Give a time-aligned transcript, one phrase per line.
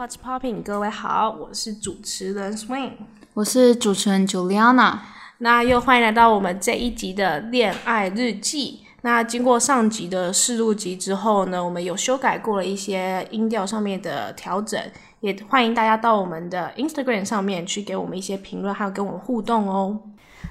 [0.00, 0.62] What's Popping？
[0.62, 2.92] 各位好，我是主持人 Swing，
[3.34, 5.00] 我是主持人 Juliana。
[5.36, 8.80] 那又欢迎来到我们这一集的恋爱日记。
[9.02, 14.82] 那经过上集的试录集之后呢，我们有修改过了一些音调上面的调整，
[15.20, 20.00] 也欢迎大家到我们的 Instagram 上面去给我们一些评论，还有跟我们互动哦。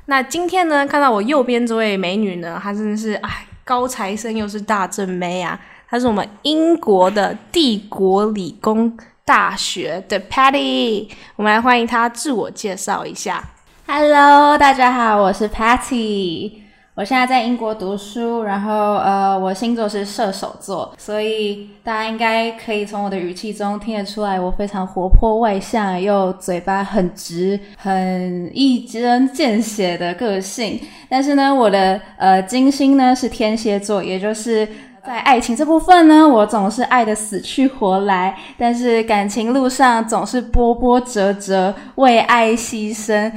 [0.05, 5.59] 那今天呢，看到我右边这位美女呢，她真的是哎高材生又是大正妹啊！
[5.89, 8.95] 她是我们英国的帝国理工
[9.29, 13.47] 大学的 Patty，我们来欢迎她自我介绍一下。
[13.85, 16.53] Hello，大家好，我是 Patty，
[16.95, 30.81] 我现在在英国读书，然后呃，我星座是射手座，所以大家应该可以从我的语气中听得出来，我非常活泼外向，又嘴巴很直，很一针见血的个性。
[31.07, 34.67] 但是呢，我的呃金星呢是天蝎座，也就是。
[35.05, 43.31] 在爱情这部分呢，我总是爱的死去活来，但是感情路上总是波波折折，为爱牺牲。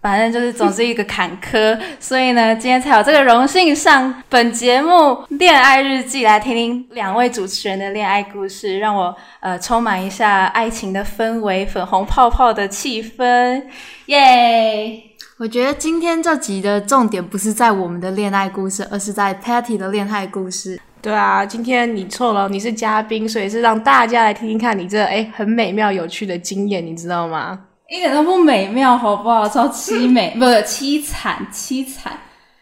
[0.00, 4.90] 反正就是总是一个坎坷，所以呢，今天才有这个荣幸上本节目
[5.30, 13.64] 《恋爱日记》来听听两位主持人的恋爱故事，让我呃充满一下爱情的氛围，粉红泡泡的气氛，
[14.06, 15.02] 耶！
[15.38, 20.80] 我觉得今天这集的重点不是在我们的恋爱故事，而是在 Patty 的恋爱故事。
[21.00, 27.66] 对啊，今天你错了，你是嘉宾，所以是让大家来听听看你这哎很美妙有趣的经验，你知道吗？
[27.88, 29.48] 一点都不美妙，好不好？
[29.48, 32.12] 超凄美， 不是凄惨，凄惨。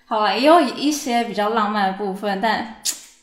[0.07, 2.77] 好了，也有一些比较浪漫的部分，但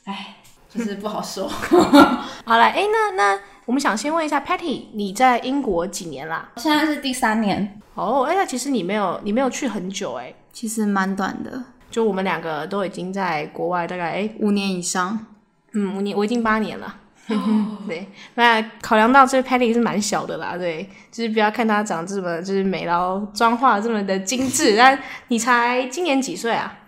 [0.05, 0.35] 哎，
[0.69, 1.47] 就是不好说。
[2.43, 6.49] 好了，哎，那那我们想先问一下 Patty，你在英国几年啦？
[6.57, 15.27] 现在是第三年，哦，哎，那其实你没有你没有去很久哎，其实蛮短的，就我们两个都已经在国外大概哎五年以上。
[15.73, 16.95] 嗯，五年我已经八年了。
[17.87, 26.79] 对，那考量到这 Patty 是蛮小的啦，对，就是不要看她长这么就是美，然后妆化这么的精致， 但你才今年几岁啊？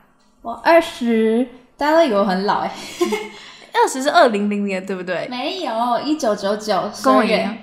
[0.42, 1.48] 我二十，
[1.78, 2.72] 大家都以为我很老哎、
[3.74, 5.28] 二十是二零零年，对不对？
[5.30, 7.56] 没有，一九九九，跟我一样。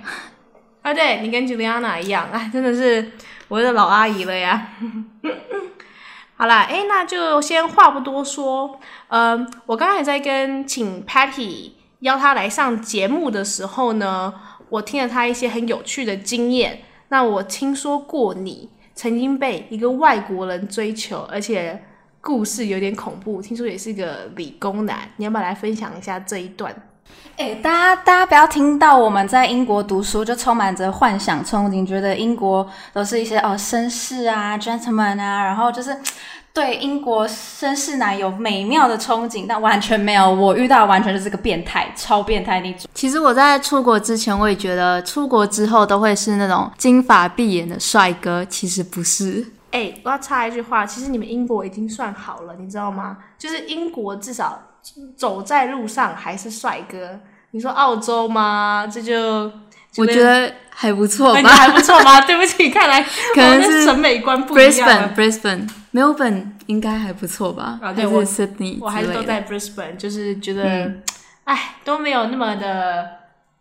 [0.80, 3.12] 啊，对你跟 Juliana 一样，哎，真的是
[3.48, 4.68] 我的老阿姨了呀。
[6.42, 8.80] 好啦，哎，那就先话不多说，
[9.10, 11.70] 嗯，我刚才在跟请 Patty
[12.00, 14.34] 邀她来上节目的时候呢，
[14.68, 16.80] 我听了她一些很有趣的经验。
[17.10, 21.80] 那我听说过你曾经被一个外国人追求，而且
[22.20, 26.74] 故事有点恐怖，听说也是个理工男，你要不要来分享一下这一段？
[27.36, 35.96] 哎、大家大家不要听到我们在英国读书就充满着幻想憧憬，觉得英国都是一些哦绅士啊、gentleman 啊，然后就是
[36.52, 40.30] 对英国绅士男有美妙的憧憬，但完全没有。
[40.30, 42.88] 我遇到的完全就是个变态，超变态那种。
[42.94, 49.44] 其实我在出国之前，我也觉得出国之后都会是那种金发碧眼的帅哥，其实不是。
[49.72, 53.16] 哎、我要插一句话，其实你们英国已经算好了，你知道吗？
[53.38, 54.60] 就是英国至少
[55.16, 57.20] 走在路上还是帅哥。
[57.52, 58.86] 你说澳洲吗？
[58.90, 59.52] 这就
[59.98, 61.50] 我觉得还不错那吧。
[61.50, 62.20] 还不错吗？
[62.26, 63.02] 对不起，看来
[63.34, 67.78] 可能是审美观不一样 Brisbane，Brisbane，Melbourne 应该还不错吧？
[67.82, 69.02] 啊对还是 Sydney 我还。
[69.02, 71.02] 是都在 Brisbane，就是觉得，嗯
[71.44, 73.06] 哎、都没有那么的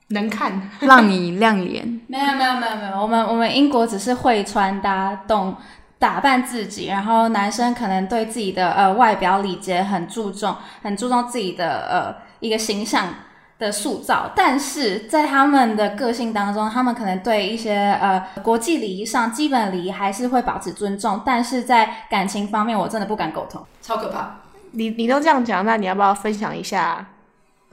[0.10, 0.70] 能看。
[0.80, 2.00] 让你亮眼。
[2.08, 5.54] 没有没有没有没有，我们我们英国只是会穿搭，懂
[6.02, 13.14] 打扮自己，然后男生可能对自己的呃外表礼节很注重，很注重自己的呃一个形象
[13.60, 24.38] 的塑造，但是在他们的个性当中，他们可能对一些呃国际礼仪上基本礼仪还是会保持尊重，但是在感情方面，我真的不敢苟同，超可怕。
[24.72, 27.06] 你你都这样讲，那你要不要分享一下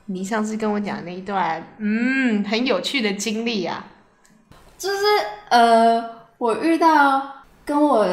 [0.05, 3.87] 你上次跟我讲的那一段嗯很有趣的经历啊？
[4.77, 4.99] 就是
[5.49, 6.05] 呃，
[6.37, 7.38] 我遇到
[7.69, 8.09] 跟我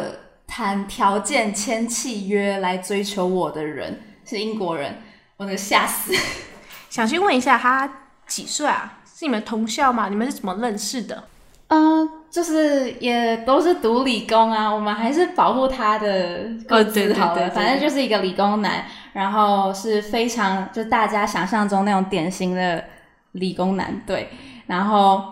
[0.45, 4.97] 谈条件、签契约来追求我的人是英国人，
[5.37, 6.13] 我能吓死。
[6.91, 7.89] 想先问一下，他
[8.27, 8.99] 几岁啊？
[9.05, 10.09] 是你们同校吗？
[10.09, 11.23] 你们是怎么认识的？
[11.69, 17.35] 嗯、就是也都是读理工啊，我们还是保护他的个哦对对子好了。
[17.35, 22.83] 对对反正就是一个理工男，然后是非常就大家想象中那种典型的
[23.31, 24.29] 理工男，对。
[24.67, 25.23] 然后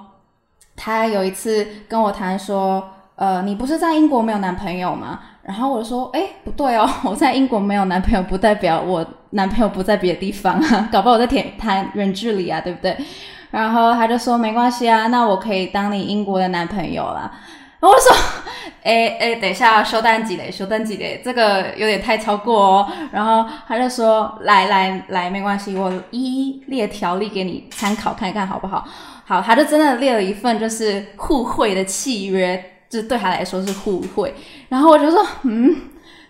[0.77, 5.19] 他有一次跟我谈说，呃，你不是在英国没有男朋友吗？
[5.43, 12.97] 然后我就说，哎，不对哦， 我在英国没有男朋友，不代表我男朋友不在别的地方啊， 搞不好我在谈谈远距离啊，对不对？
[13.51, 17.31] 然后他就说没关系啊，那我可以当你英国的男朋友啦。
[17.79, 18.15] 然后我说，
[18.83, 20.49] 哎哎，等一下，收单几嘞？
[20.49, 21.21] 收单几嘞？
[21.23, 22.91] 这个有点太超过哦。
[23.11, 28.85] 然后他就说，来来来，没关系，我一一列条例给你参考看看好不好？
[29.25, 34.33] 好，他就真的列了一份就是互惠的契约，是对他来说是互惠。
[34.69, 35.75] 然后我就说，嗯，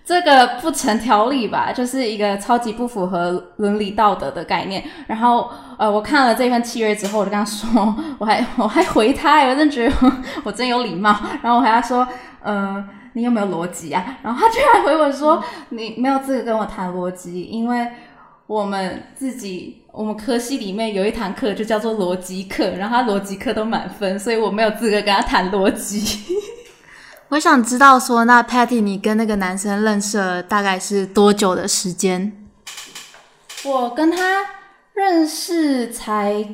[0.04, 4.84] 这个不成条理吧，就是一个超级不符合伦理道德的概念。
[5.08, 9.96] 然后呃，我看了这份契约之后，我就跟他说， 我还我还回他，我真觉得
[10.44, 11.16] 我真有礼貌。
[11.42, 12.08] 然后我还要说，
[12.44, 12.84] 嗯。
[13.16, 14.18] 你有没有逻辑啊？
[14.24, 15.40] 然后他居然回我说
[15.70, 17.88] ：“你没有资格跟我谈逻辑，因为
[18.48, 26.26] 我们自己我们科系里面有一堂课就叫做逻辑课，然后他逻辑课都满分，所以我没有资格跟他谈逻辑。”
[27.34, 32.32] 我想知道说，那 Patty，你跟那个男生认识了大概是多久的时间？
[33.64, 34.46] 我跟他
[34.94, 36.48] 认识才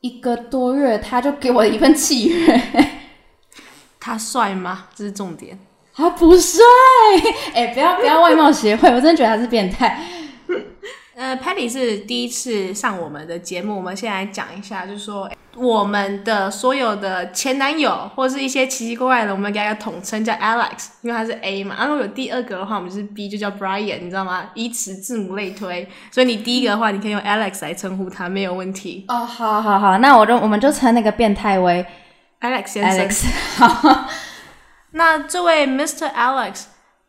[0.00, 2.60] 一个多月，他就给我一份契约。
[4.00, 4.86] 他帅吗？
[4.96, 5.56] 这是重点。
[5.94, 6.60] 他不帅，
[7.54, 10.02] 哎，不要不要外貌协会，我真的觉得他是变态。
[11.14, 21.76] 呃，Patty 是第一次上我们的节目，我们先来讲一下，就是说我们的所有的前男友或者是一些奇奇怪怪的，我们给他统称叫 Alex，因为他是 A 嘛。
[21.78, 24.50] 然后有第二个的话，我们就是 B，就叫 Brian，你知道吗？
[24.54, 29.04] 依此字母类推，所以你第一个的话，你可以用 Alex 来称呼他，没有问题。
[29.08, 31.84] 哦，好好好，那我就我们就称那个变态为
[32.40, 33.30] Alex 先生。
[33.68, 34.08] 好。
[34.92, 36.10] 那这位 Mr.
[36.10, 36.64] Alex，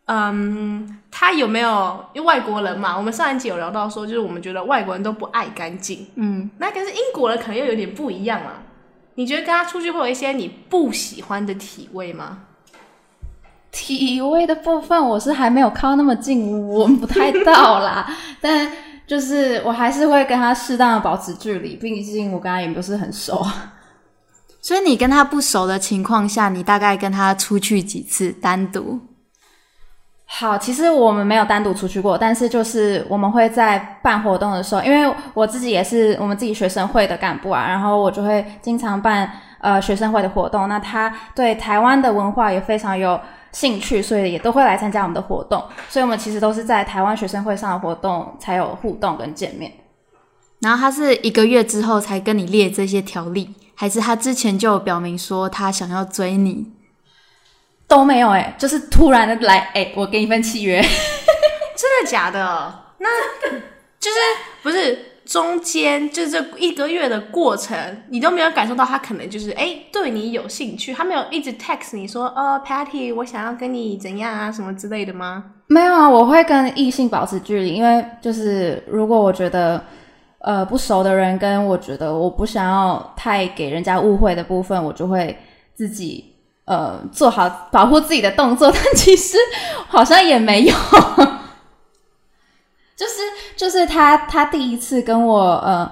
[0.08, 2.98] 嗯，他有没有因为外国人嘛？
[2.98, 8.64] 我们上一集有聊到说，就是我们觉得外国人都不爱干净，嗯，那可是英国人可能又有点不一样啊。
[9.16, 12.40] 你觉得跟他出去会有一些你不喜欢的体味吗？
[13.72, 18.08] 体味的部分我是还没有靠那么近，闻不太到啦。
[18.40, 18.72] 但
[19.08, 23.46] 就是我还是会跟他适当的保持距离，毕竟我跟他也不是很熟。
[24.62, 29.00] 所以你跟他不熟的情况下，你大概跟他出去几次单独？
[30.30, 39.32] 好，其实我们没有单独出去过，但是就是我们会在办活动的时候，因为我自己也是我们自己学生会的干部啊，然后我就会经常办
[39.62, 40.68] 呃学生会的活动。
[40.68, 43.20] 那他对台湾的文化也非常有
[43.54, 45.64] 兴趣，所以也都会来参加我们的活动。
[45.88, 49.72] 所以我们其实都是在台湾学生会上的活动才有互动跟见面。
[50.60, 53.56] 然后他是一个月之后才跟你列这些条例。
[53.80, 56.72] 还是他之前就表明说他想要追你，
[57.88, 60.82] 都没有哎，就是突然的来哎，我给你份契约，
[61.76, 62.74] 真的假的？
[63.00, 63.08] 那
[64.00, 64.18] 就是
[64.64, 75.44] 不是中间就这一个月的过程，你都没有感受到他可能就是哎对你有兴趣，他没有一直 text 你说呃 Patty 我想要跟你怎样啊什么之类的吗？
[75.68, 79.82] 没有啊，我会跟异性保持距离，因为就是如果我觉得。
[80.40, 85.36] 呃，不熟的人跟我觉得我不想要太给人家误会的部分，我就会
[85.76, 86.24] 自己
[86.68, 88.72] 呃做好保护自己的动作。
[88.72, 89.36] 但其实
[89.88, 90.74] 好像也没有，
[92.96, 93.14] 就是
[93.56, 95.90] 就是他他第一次跟我呃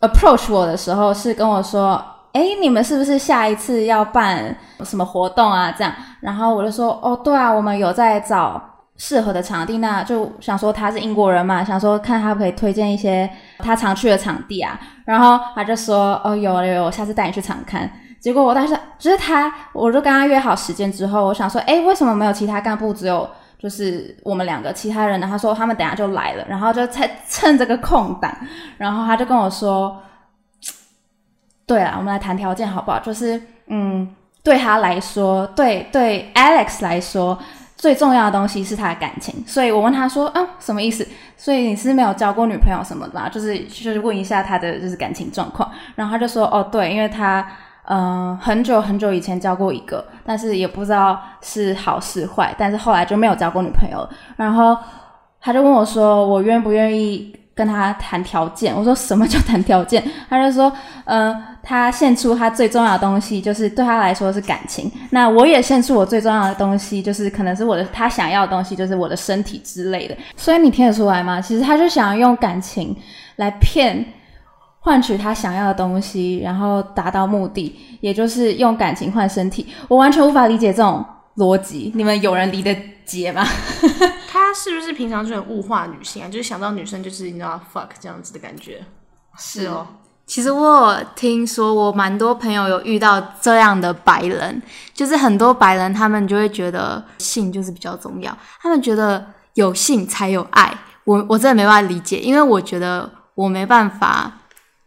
[0.00, 5.70] approach 我的时候是跟我说，哎，你们是不是下一次要办什么活动啊？
[5.70, 8.72] 这样，然后我就说，哦，对啊，我们有在找。
[8.98, 13.28] 适合的场地，那就想说他是英国人嘛，想说看他可以推荐一些
[13.58, 14.80] 他常去的场地啊。
[15.04, 17.90] 然后他就说：“哦，有了有有，下次带你去场看。”
[18.20, 23.28] 结果我当时就是他，我就跟他约好时间之后，我想说：“哎，为什么没有其他干部，只有
[23.58, 28.36] 就是我们两个其他人呢？”他说他们等下就来了，然后就趁趁这个空档，
[28.78, 30.00] 然后他就跟我说
[31.66, 32.98] ：“对啊，我们来谈条件好不好？
[32.98, 37.38] 就是嗯，对他来说，对对，Alex 来说。”
[37.78, 41.06] 最重要的东西是他的感情，所以我问他说：“啊，什么意思？
[41.36, 43.28] 所以你是没有交过女朋友什么的？
[43.28, 47.46] 就是就是问一下他的就是感情状况。”然后他就说：“哦，对，因为他
[47.88, 54.08] 嗯很久很久以前交过一个，但是也不知道是好是坏，但是后来就没有交过女朋友。
[54.36, 54.76] 然后
[55.40, 60.04] 他就问我说：我愿不愿意？”跟他谈条件，我说什么叫谈条件？
[60.28, 60.70] 他就说，
[61.06, 64.92] 呃，他献出他最重要的东西，就是对他来说是感情。
[65.08, 70.14] 那我也献出我最重要的东西，就是可能是我的他想要的东西，就是我的身体之类的。
[70.36, 71.40] 所以你听得出来吗？
[71.40, 72.94] 其实他就想要用感情
[73.36, 74.04] 来骗，
[74.86, 79.66] 换取他想要的东西，然后达到目的，也就是用感情换身体。
[79.88, 81.04] 我完全无法理解这种
[81.38, 82.72] 逻辑，你们有人理得
[83.04, 83.44] 解吗？
[84.30, 86.28] 他是不是平常就很物化女性啊？
[86.28, 88.80] 就是想到女生就是你知道 fuck 这样子的感觉。
[89.36, 89.84] 是哦，
[90.24, 94.62] 其实我有听说，我蛮多朋友有遇到这样的白人，
[94.94, 100.72] 就是很多白人他们就会觉得性就是比较重要，他们觉得有性才有爱。
[101.02, 104.32] 我我真的没办法理解，因为我觉得我没办法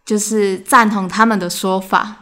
[0.10, 2.16] 就是赞同他们的说法。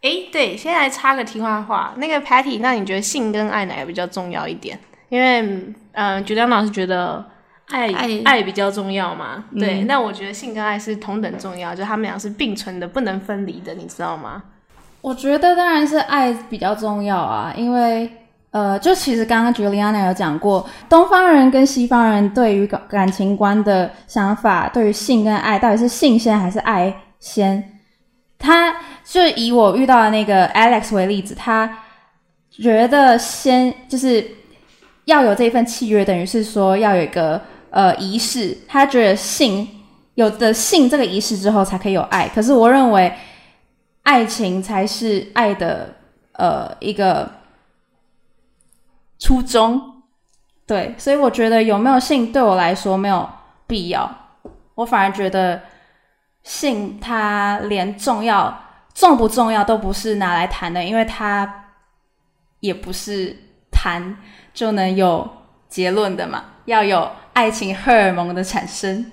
[0.00, 4.78] 哎，对，先来插个题外话，那个 Patty，那你觉得性跟爱哪个比较重要一点？
[5.08, 7.26] 因为，嗯，觉得老师觉得
[7.66, 9.46] 爱爱爱比较重要嘛。
[9.58, 14.44] 对，嗯那我觉得性跟爱是同等重要，就他们俩是并存的，不能分离的，你知道吗？
[15.00, 18.08] 我觉得当然是爱比较重要啊，因为
[18.50, 27.80] 呃，就其实刚刚 Juliana 有讲过，东方人跟西方人对于感感情观的想法，对于性跟爱到底是性先还是爱先？
[28.38, 31.78] 他就以我遇到的那个 Alex 为例子，他
[32.50, 34.24] 觉得先就是
[35.04, 37.40] 要有这份契约，等于是说要有一个
[37.70, 39.68] 呃仪式，他觉得性
[40.14, 43.12] 有的性这个仪式之后才可以有爱，可是我认为。
[44.02, 45.94] 爱情才是爱的
[46.32, 47.30] 呃一个
[49.20, 50.02] 初衷，
[50.66, 53.28] 对，所以我觉得有没有性对我来说没有
[53.66, 54.10] 必要，
[54.74, 55.60] 我反而觉得
[56.42, 61.66] 性它连重要重不重要都不是拿来谈的，因为它
[62.60, 63.36] 也不是
[63.70, 64.16] 谈
[64.52, 65.28] 就能有
[65.68, 69.12] 结论的嘛，要有爱情荷尔蒙的产生。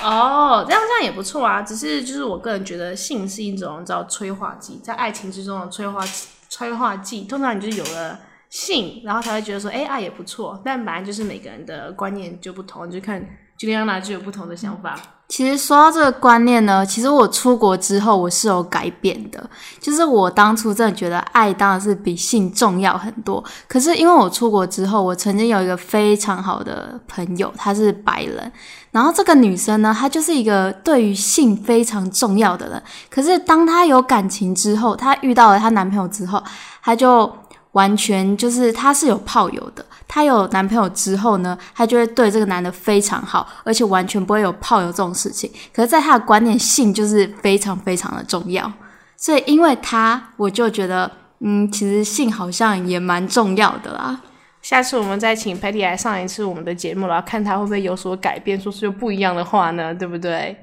[0.00, 1.62] 哦，这样这样也不错啊。
[1.62, 7.22] 只是就是我个人觉得性是一种叫催化剂，在爱情之中的催化剂催化剂。
[7.22, 8.18] 通常你就是有了
[8.50, 10.60] 性，然后才会觉得说，哎、爱也不错。
[10.64, 13.24] 但本来就是每个人的观念就不同，就看
[13.58, 14.98] Juliana 就有不同的想法。
[15.28, 19.50] 其实说到这个观念呢，其实我出国之后我是有改变的。
[19.78, 28.50] 就是我当初真的觉得爱当然是比性重要很多，可是因为我出国之后，我曾经有一个非常好的朋友，她是白人，
[28.90, 32.82] 然后这个女生呢，她就是一个对于性非常重要的人。
[33.10, 36.42] 可是当她有感情之后，她遇到了她男朋友之后，
[36.82, 37.30] 她就
[37.78, 39.84] 完全就是她是有炮友的。
[40.08, 45.48] 她有男朋友之后呢，她就会对这个男的非常好，而且完全不会有炮友这种事情。
[45.72, 48.72] 可是，在她的观念，性就是非常非常的重要。
[49.16, 51.08] 所以，因为她，我就觉得，
[51.40, 54.20] 嗯，其实性好像也蛮重要的啦。
[54.60, 59.94] 下次我们再请 Patty 来上一次我们的节目了，看他会不会有所改变，说出不一样的话呢？
[59.94, 60.56] 对不对？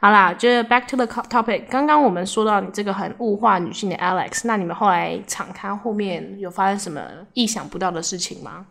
[0.00, 1.66] 好啦，就是 back to the topic。
[1.68, 7.00] 刚刚我们说到你这个很物化女性的 Alex，那你们后来敞开后面有发生什么
[7.34, 8.66] 意想不到的事情吗？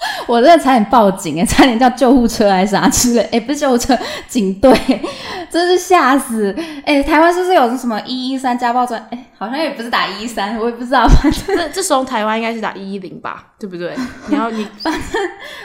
[0.26, 4.72] 我真的差点报警哎，差点叫救护车还是啥之类，哎，不是救护车，警队，
[5.50, 6.56] 真是吓死！
[6.86, 8.98] 哎，台湾是不是有什么一一三家暴专？
[9.10, 13.94] 哎，好像也不是打一一三，我也不知道，反正这这时候台湾应该是打一一零吧，对不对？
[14.30, 15.02] 然后你 反正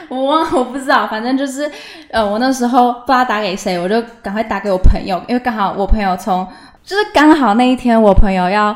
[0.10, 1.72] 我忘，我不知道，反正就是，
[2.12, 6.46] 呃，我那时候不知道打给谁，我就赶快打给我朋友，因为刚好我朋友从，
[6.84, 8.76] 就是刚好那一天我朋友要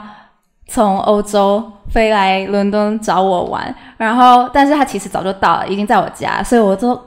[0.68, 7.00] 从欧洲飞来伦敦找我玩，然后但是他其实早就到了，已经在我家，所以我就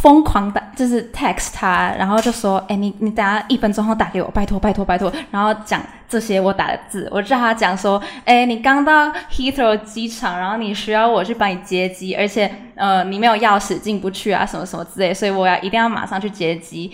[0.00, 16.92] 疯狂打，就是 text 他，然后就说，哎，你你等下一分钟后打给我，拜托拜托拜托，然后讲这些我打的字，我叫他讲说，哎，你刚到 Heathrow 机场，然后你需要我去帮你接机，而且呃你没有钥匙进不去啊，什么什么之类，所以我要一定要马上去接机。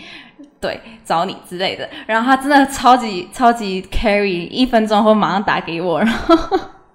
[0.59, 6.35] 对，找你之类的，然后他真的超级超级 carry，一分钟后马上打给我，然后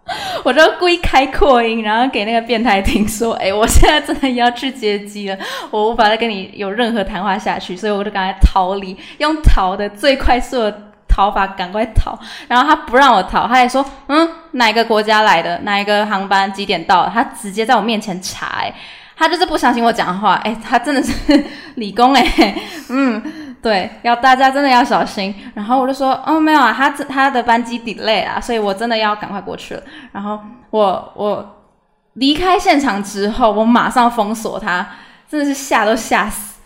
[0.44, 5.38] 我就故意开扩音，然后给那个变态听说， 哎，我现在真的要去接机了，
[5.70, 12.18] 我无法再跟你有任何谈话下去，所以我就赶快逃离，用逃的最快速的逃法赶快逃。
[12.48, 17.08] 然后他不让我逃，他还说，嗯，哪个国家来的，哪一个航班几点到？
[17.14, 18.74] 他直接在我面前查、哎，
[19.16, 22.56] 他就是不相信我讲话，哎，他真的是 理工、哎，
[22.90, 23.41] 嗯。
[23.62, 25.36] 对，要大家真的要小心。
[25.54, 29.84] 然后我就说，哦，没有啊，他他的班机 delay 啊，所以我真的要赶快过去了。
[30.12, 30.40] 然后
[30.72, 31.64] 我我
[32.14, 34.88] 离开现场之后，我马上封锁他，
[35.30, 36.60] 真的是吓都吓死。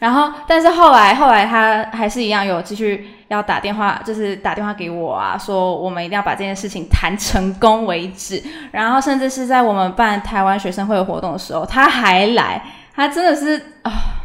[0.00, 8.42] 然后，但是后来后来他还是一样有继续要打电话，就是打电话给我啊，说我们一定要把这件事情谈成功为止。
[8.72, 12.60] 然后，甚至是在我们办台湾学生会的活动的时候，他还来，
[12.96, 13.92] 他真的是啊。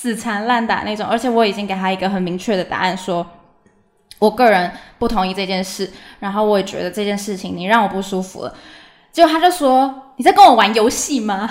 [0.00, 3.26] 死缠烂打那种，而且我已经给他一个很明确的答案，说
[4.18, 5.90] 我个人不同意这件事，
[6.20, 8.54] 然后我也觉得这件事情你让我不舒服了。
[9.12, 11.46] 结果他就说：“你在跟我玩游戏吗？”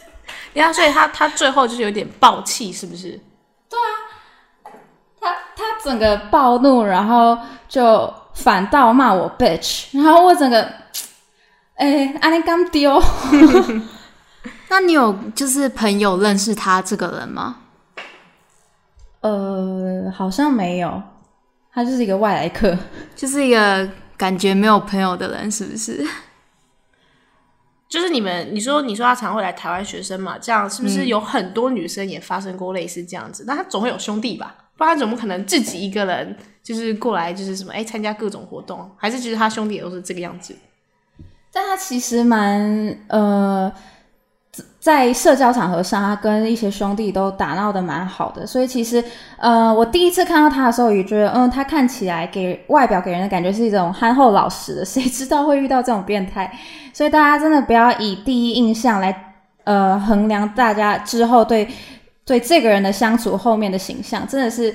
[0.52, 3.18] 呀，所以他他最后就是有点暴气，是不是？
[3.70, 4.76] 对啊
[5.18, 10.70] 他他整个暴怒，然后就反倒骂我 bitch，然后我整个，
[11.76, 13.02] 哎，安尼刚丢。
[14.70, 17.56] 那你有就是朋友认识他这个人吗？
[19.20, 21.02] 呃，好像没有，
[21.72, 22.76] 他就是一个外来客，
[23.16, 26.06] 就是一个感觉没有朋友的人，是不是？
[27.88, 33.44] 就是你们，你说你说他常会来台湾学生嘛，这样是不是有很多女生也发生过类似这样子？
[33.46, 34.54] 那他总会有兄弟吧？
[34.76, 38.88] 不然怎么可能自己一个人就是过来就是什么哎参加各种活动？
[38.96, 40.54] 还是其实他兄弟也都是这个样子？
[41.52, 43.72] 但他其实蛮呃。
[44.88, 49.04] 在社交场合上，他跟一些兄弟都打闹的蛮好的，所以其实，
[49.36, 56.50] 呃，我第一次看到他的时候，也觉得，嗯，他看起来给外表给人的感觉是一种憨厚老实的，谁知道会遇到这种变态？
[56.94, 61.68] 所以大家真的不要以第一印象来，呃，衡量大家之后对
[62.24, 64.74] 对这个人的相处后面的形象，真的是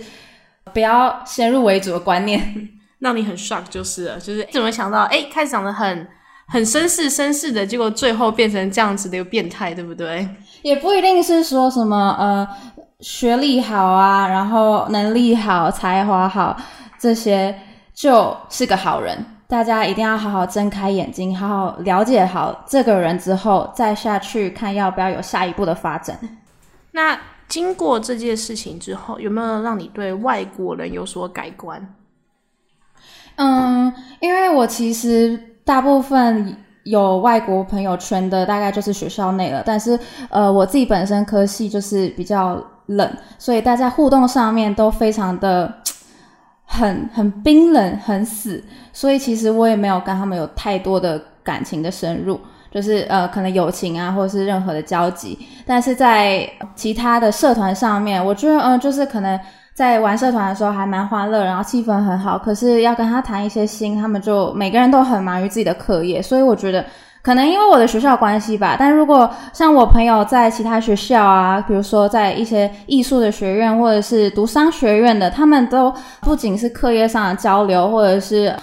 [0.72, 2.70] 不要先入为主的观念，
[3.01, 6.08] 让你很 shock 就是了，就是怎么想到，哎，开始长得很。
[6.48, 10.28] 很绅士绅士的，结果最后变成这样子的一个变态，对不对？
[10.62, 12.48] 也不一定是说什么呃
[13.00, 16.56] 学历好啊，然后能力好、才华好
[17.00, 17.58] 这些
[17.94, 19.26] 就是个好人。
[19.48, 26.20] 大家一定要好好睁开眼睛，好好了解好这个人之后，再下去看要不要有下一步的发展。
[26.92, 31.96] 那经过这件事情之后，有没有让你对外国人有所改观？
[33.38, 35.53] 嗯，因为我其实。
[35.65, 39.63] 大部分有外国朋友圈的，大概就是学校内了。
[39.65, 39.98] 但是，
[40.29, 45.74] 呃，我自己本身科系就是比较冷，所以大家互动上面都非常的
[46.65, 48.63] 很很冰冷、很死。
[48.91, 52.39] 所以，其实我也没有跟他们有太多的感情的深入，
[52.70, 55.39] 就是呃，可能友情啊，或者是任何的交集。
[55.65, 59.39] 但是在其他的社团上面，我觉得，嗯，就是可能。
[59.74, 62.38] 在玩社团的时候还蛮欢乐，然后气氛很好。
[62.38, 66.86] 可是要跟他谈一些心，他们就每个人都很忙于自己的课业，所以我觉得。
[67.24, 75.89] 可能因为我的学校关系吧，但如果像我朋友在其他学校啊，比如说在一些艺术的学院或者是读商学院的，他们都
[76.20, 78.53] 不仅是课业上的交流，或者是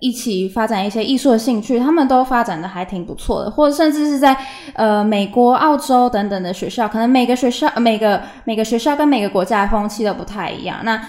[0.00, 3.50] 一起发展一些艺术的兴趣，他们都发展的还挺不错的。
[3.50, 4.36] 或者甚至是在
[4.74, 11.00] 呃美国、澳洲等等的学校，可能每个学校、每个每个学校跟每个国家的风气都不太一样，那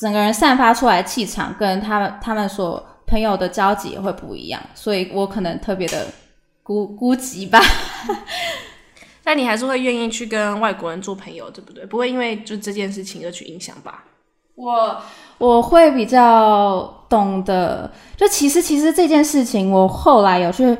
[0.00, 6.06] 整个人散发出来的气场跟他们他们所朋友的交集也会不一样，所以我可能特别的。
[6.64, 7.60] 孤孤寂吧，
[9.22, 11.84] 但你还是会愿意去跟外国人做朋友，对不对？
[11.84, 14.04] 不会因为就这件事情而去影响吧？
[14.54, 15.02] 我
[15.36, 20.74] 我会比较懂得，就其实其实这件事情，我后来有去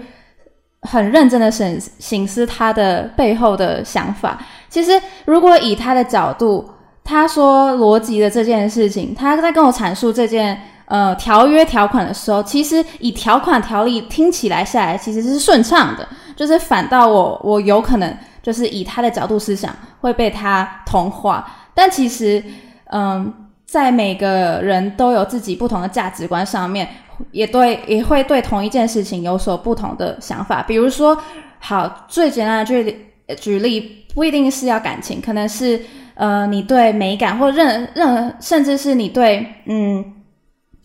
[0.80, 4.42] 很认真的审醒思他的背后的想法。
[4.70, 6.66] 其实如果以他的角度，
[7.04, 10.70] 他说逻辑的这件事情，他在跟我阐述这件。
[10.86, 16.06] 呃，条约条款的时候，其实以条款条例听起来下来，其实是顺畅的。
[16.36, 22.42] 就是反倒我我有可能就是以他的角度思想会被他同化，但其实，
[22.90, 23.32] 嗯，
[23.64, 26.88] 在每个人都有自己不同的价值观上面，
[27.30, 30.60] 也对 也会对同一件事情有所不同的想法。
[30.62, 31.16] 比如说，
[31.60, 33.06] 好最简单的举
[33.40, 35.80] 举例，不一定是要感情，可能是
[36.14, 40.13] 呃你对美感或任任甚至是你对嗯。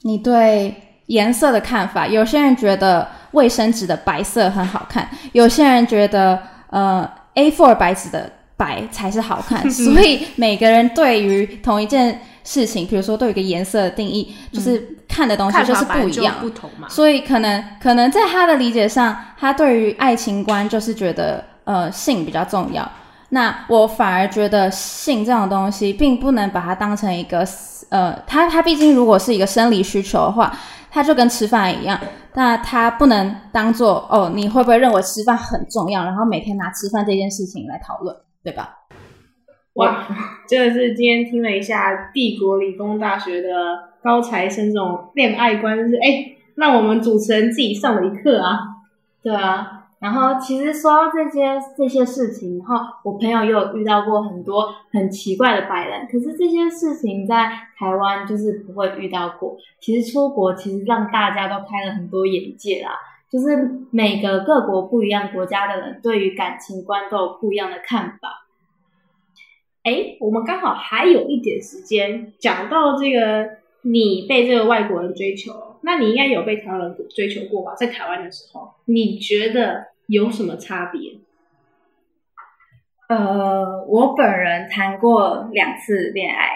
[0.04, 0.74] 你对
[1.08, 16.88] 颜色的看法，有些人觉得卫生纸的白色很好看，有些人觉得呃 A4 白纸的白才是好看， 所以每个人对于同一件事情，比如说对一个颜色的定义，就是看的东西就是不一样，不同嘛。
[16.90, 22.90] 所以可能可能在他的理解上，他对于爱情观就是觉得呃性比较重要。
[23.30, 27.46] 那我反而觉得性这种东西，并不能把它当成一个。
[27.90, 30.56] 呃，它它毕竟如果是一个生理需求的话，
[30.92, 32.00] 它就跟吃饭一样，
[32.34, 38.78] 那它不能当做哦，你会不会认为吃饭很重要，然后每天拿吃饭这件事情来讨论，对吧？
[39.74, 40.08] 哇，
[40.48, 43.50] 真的是今天听了一下帝国理工大学的
[44.04, 48.60] 高材生这种恋爱观，就是哎，让我们主持人自己上了一课啊，
[49.24, 49.79] 对啊。
[50.00, 59.58] 然后其实说到这些这些事情，然后我朋友也有遇到过很多很奇怪的白人，可是这些事情在台湾就是不会遇到过。
[59.82, 62.92] 其实出国其实让大家都开了很多眼界啦，
[63.30, 68.46] 就是每个各国不一样国家的人对于感情观都有不一样的看法。
[69.84, 73.50] 哎，我们刚好还有一点时间，讲到这个
[73.82, 75.69] 你被这个外国人追求。
[75.82, 77.74] 那你应该有被台湾人追求过吧？
[77.76, 81.20] 在台湾的时候，你觉得有什么差别？
[83.08, 86.50] 呃，我本人谈过两次恋爱，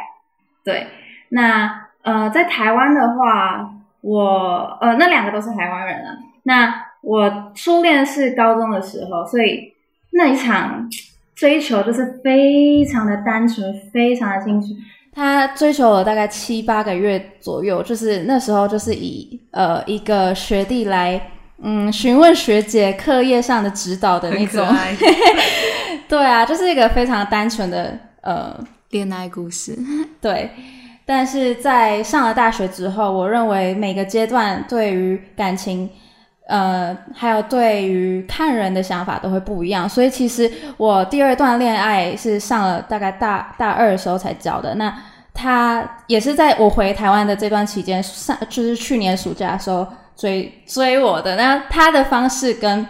[0.64, 0.88] 对。
[1.30, 6.18] 那呃，在台湾的话，我呃那两个都是台湾人啊。
[6.44, 9.74] 那我初恋是高中的时候，所以
[10.12, 10.88] 那一场
[11.34, 14.68] 追求就是非常的单纯，非常的清楚。
[15.16, 21.30] 他追求了大概七八个月左右，就是那时候就是以呃一个学弟来
[21.62, 24.68] 嗯询问学姐课业上的指导的那种，
[26.10, 28.58] 对啊，就是一个非常单纯的呃
[28.90, 29.78] 恋爱故事。
[30.20, 30.50] 对，
[31.06, 35.90] 但是在上了大学之后，我认为每个阶段对于感情
[36.48, 39.88] 呃，还有对于看人的想法都会不一样。
[39.88, 44.76] 所以其实我第二段恋爱是上了大概大大二的时候才交的。
[44.76, 44.94] 那
[45.34, 51.36] 他也是在我回台湾的这段期间上，就是去年暑假的时候追追我的。
[51.36, 52.86] 那他的方式跟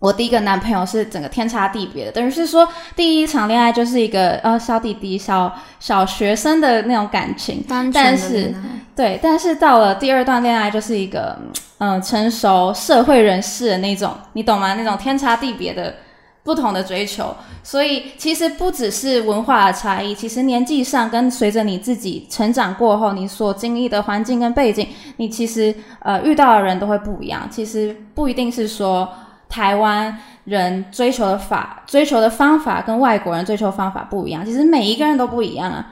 [0.00, 8.54] 我第一个男朋友是整个天差地别的，等于是说第一场恋爱就是一个呃小弟弟、小小学生的那种感情，但是
[8.96, 11.38] 对，但是到了第二段恋爱就是一个
[11.78, 14.72] 嗯成熟社会人士的那种，你懂吗？
[14.72, 15.96] 那种天差地别的
[16.42, 27.46] 不同的追求，所以其实不只是文化的差异，其实年纪上跟随着你自己成长过后，你所经历的环境跟背景，你其实呃遇到的人都会不一样。
[27.50, 29.06] 其实不一定是说。
[29.50, 35.84] 台湾人追求的法、追求的方法跟外国人追求方法不一样，其实每一个人都不一样啊，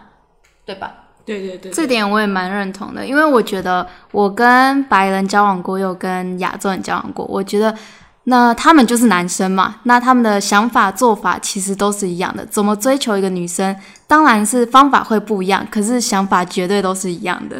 [0.64, 0.94] 对吧？
[1.26, 7.74] 对对对，这点我也蛮认同的，因为我觉得我跟白人交往过，又跟亚洲人交往过，我觉得
[8.24, 17.56] 那他们就是男生嘛，那他们的想法做法其实都是一样的，怎么追求一个女生，当然是方法会不一样，可是想法绝对都是一样的。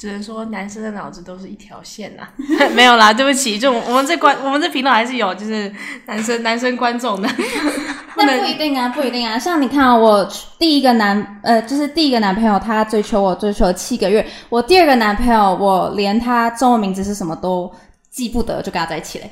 [0.00, 2.26] 只能说男生的脑子都是一条线呐，
[2.72, 5.70] 没有啦，对不起，就我们这观我们这频道还是有就是
[6.06, 7.28] 男生男生观众的，
[8.16, 9.38] 那不一定啊，不一定啊。
[9.38, 10.26] 像你看，我
[10.58, 17.70] 第一个男呃，就是第一个男朋友，他追求我追求了七个月，我第二个男朋友，我连他中文名字是什么都
[18.10, 19.30] 记不得，就跟他在一起嘞。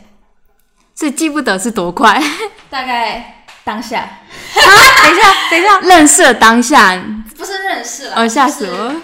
[0.95, 2.23] 这记不得是多快？
[2.69, 4.07] 大概当下。
[4.55, 7.03] 等一下，等一下，认识当下
[7.39, 8.95] 不是认识了，哦，吓死我。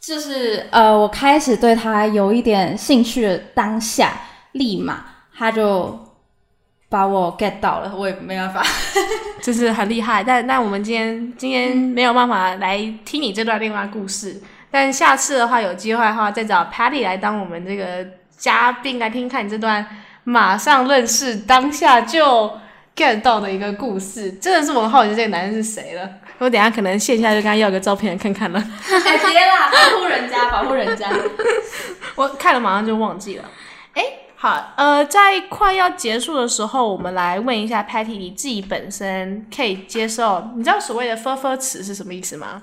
[0.00, 4.12] 就是呃，我开始对他有一点兴趣的当下，
[4.52, 5.04] 立马
[5.36, 5.98] 他就
[6.88, 8.62] 把我 get 到了，我也没办法，
[9.42, 10.24] 就是很厉害。
[10.24, 19.86] 但但我们今天今天没有办法来听你这段恋爱故事，但下次的话有机会的话，再找 Patty 来当我们这个嘉宾来听看你这段
[20.24, 22.50] 马上认识当下就
[23.00, 26.06] get 到的一个故事，真的是我好奇这个男人是谁了。
[26.36, 28.58] 我等下可能线下就跟他要个照片看看了。
[28.60, 31.10] 哎，别啦，保护人家， 保护人家。
[32.14, 33.44] 我看了马上就忘记了。
[33.94, 34.02] 哎，
[34.36, 40.52] 好，呃，在快要结束的时候，我们来问一下 Patty，你自己本身可以接受？
[40.56, 42.62] 你知道所谓的 “fur fur” 词是什么意思吗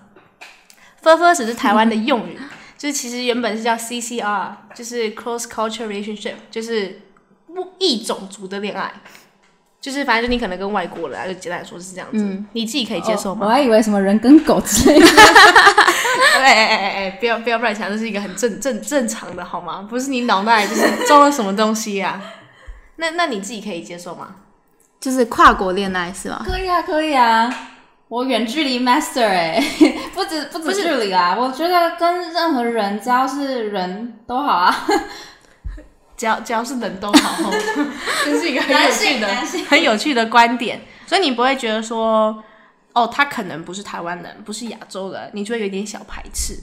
[1.03, 2.37] ？“fur fur” 词是台湾的用语，
[2.77, 7.01] 就是其实原本是叫 CCR，就是 Cross Culture Relationship，就是
[7.79, 8.91] 异种族的恋爱。
[9.79, 12.17] 就是反正就你可能跟外国人啊，就简单来说是这样子，
[12.53, 13.45] 你自己可以接受吗？
[13.45, 15.05] 我还以为什么人跟狗之类的。
[16.37, 19.85] 哎哎哎哎哎，不要不要乱想，这是一个很正正正常的，好吗？
[19.89, 22.21] 不是你脑袋就是装了什么东西呀？
[22.97, 24.27] 那那你自己可以接受吗？
[24.99, 26.43] 就是跨国恋爱是吗？
[26.45, 27.53] 可以啊，可以啊。
[28.09, 29.61] 我远距离 master 哎，
[30.15, 34.87] 不止不止距离啊，我觉得跟任何人只要是人都好啊。
[36.17, 37.51] 只要只要是冷冻好，
[38.25, 39.27] 这是一个很有趣的、
[39.69, 40.81] 很有趣的观点。
[41.05, 42.43] 所以你不会觉得说，
[42.93, 46.55] 哦，他可能不是台湾人，不是亚洲人，你就会有点小排斥，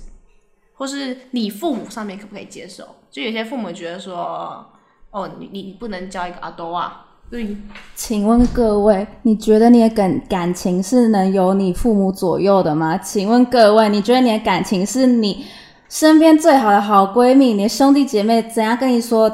[0.75, 2.85] 或是你父母上面可不可以接受？
[3.11, 4.67] 就有些父母觉得说，
[5.13, 7.07] 哦，你你不能交一个阿多啊。
[7.31, 7.57] 对，
[7.95, 12.99] 请问各位，你觉得你的感感情是能由你父母左右的吗？
[12.99, 15.47] 请问各位，你觉得你的感情是你？
[15.95, 19.33] 身边最好的好闺蜜，你的兄弟姐妹怎样跟你说，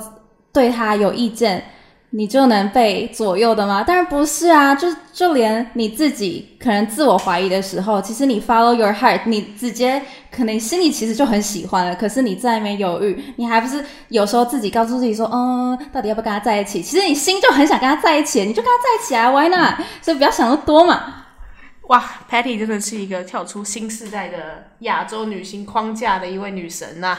[0.52, 1.64] 对她有意见，
[2.10, 3.82] 你就能被左右的吗？
[3.82, 16.82] 当然不是啊，就就连你自己可能自我怀疑的时候，其实你 follow your heart，你直接可能心里其实就很喜欢了，可是你在那边犹豫，你还不是有时候自己告诉自己说，嗯，到底要不要跟他在一起？
[16.82, 19.76] 其实你心就很想跟他在一起，你就跟他在一起啊，Why not？
[20.02, 21.14] 所以不要想那么多嘛。
[21.90, 22.00] 哇
[22.30, 27.18] ，Patty 真的是一个跳出新时代的亚洲女星框架的一位女神呐。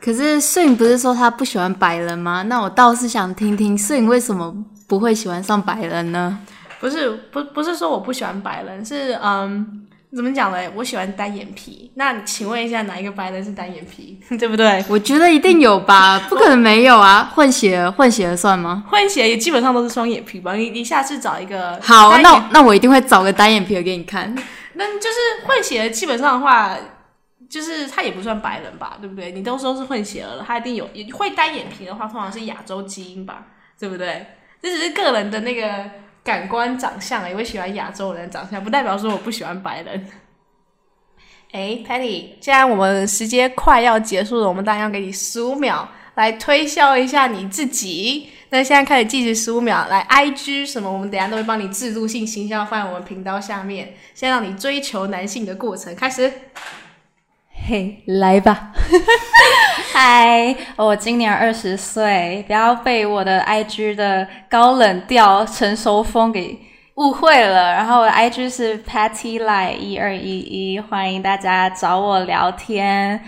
[0.00, 2.42] 可是摄影不是说她不喜欢白人吗？
[2.44, 4.54] 那我倒是想听听摄影为什么
[4.86, 6.38] 不会喜欢上白人呢？
[6.78, 9.85] 不是，不，不是说我不喜欢白人，是嗯。
[10.14, 10.70] 怎么讲嘞？
[10.74, 11.90] 我喜欢单眼皮。
[11.94, 14.18] 那请问一下，哪一个白人是单眼皮？
[14.38, 14.82] 对不对？
[14.88, 17.30] 我觉得一定有吧，不可能没有啊！
[17.34, 18.84] 混血混血的算吗？
[18.88, 20.54] 混血也基本上都是双眼皮吧？
[20.54, 24.34] 你你下次找一个好，那那我一定会找个单眼皮的给你看。
[24.74, 26.76] 那就是混血基本上的话，
[27.50, 28.96] 就是他也不算白人吧？
[29.00, 29.32] 对不对？
[29.32, 33.46] 你都说是混血了，他一定有会单眼皮的话，通常是亚洲基因吧？
[33.78, 34.26] 对不对？
[34.62, 35.62] 这只是个人的那个。
[36.26, 40.06] 感官长相，也会喜欢亚洲人长相，不代表说我不喜欢白人。
[41.52, 48.30] 哎，Patty，既然我们时间快要结束了，我们当然要给你十五秒来推销一下你自己。
[48.50, 56.32] 那现在开始计时十五秒，来 IG 什么，我们等下都会帮你制度性行销放在我们频道下面，先让你追求男性的过程开始。
[57.64, 58.72] 嘿，来吧。
[59.92, 66.58] 嗨，我今年二十岁，不要被我的 IG 的高冷调、成熟风给
[66.96, 67.72] 误会了。
[67.72, 73.20] 然后我的 IG 是 Patty Lie 一二一一，欢迎大家找我聊天。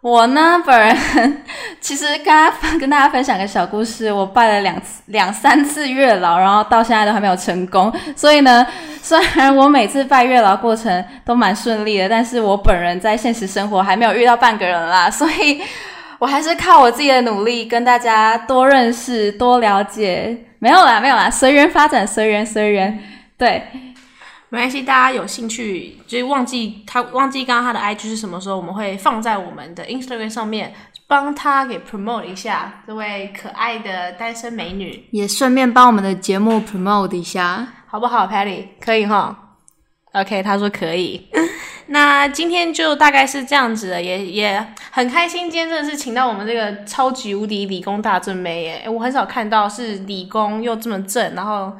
[0.00, 1.42] 我呢，本人
[1.80, 7.92] 其实跟大家跟大家分享个小故事，我拜了两次两三次月老，然后到现在都还没有成功。
[8.14, 8.64] 所以呢，
[9.02, 15.60] 虽然我每次拜月老过程都蛮顺利的，但是我本人在现实生活还没有遇到半个人啦， 所以
[16.20, 20.44] 我还是靠我自己的努力，跟大家多认识、多了解。
[20.60, 22.98] 没有啦，没有啦，随缘发展，随缘随缘，
[23.36, 23.62] 对。
[24.50, 30.72] 没关系，大家有兴趣，就是忘记他忘记刚刚他的 IG 是什么时候，我们会放在我们的 Instagram 上面，
[31.06, 38.68] 帮他给 promote 一下这位可爱的单身美女，也顺便帮我们的节目 promote 一下，好不好，Patty？
[38.80, 39.36] 可以哈
[40.12, 41.28] ？OK，他说可以。
[41.88, 48.88] 那今天就大概是这样子的，也也很开心，今天真的是请到我们这个超级无敌理工大正妹耶！
[48.88, 51.70] 我很少看到是理工又这么正，然后。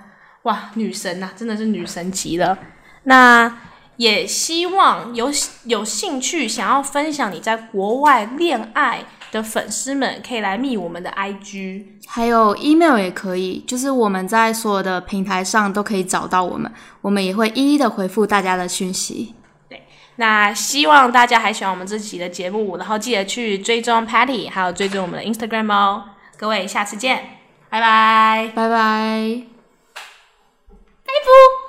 [0.49, 2.57] 哇，女神呐，真的是女神级了。
[3.03, 3.59] 那
[3.97, 5.31] 也希望有
[5.65, 19.35] 有兴趣想要分享你在国外恋爱的粉丝们，可以来密我们的 IG，还有 email 也可以，就是我们在所有的平台上都可以找到我们，我们也会一一的回复大家的讯息。
[19.69, 19.83] 对，
[20.17, 26.05] 那希望大家还喜欢我们这期的节目，然后记得去追踪 Patty，还有追踪我们的 Instagram 哦。
[26.39, 29.58] 各位，下次见，拜拜，拜拜。
[31.09, 31.68] Aku.